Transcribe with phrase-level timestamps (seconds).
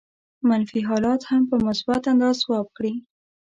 [0.49, 2.93] منفي حالات هم په مثبت انداز ځواب کړي.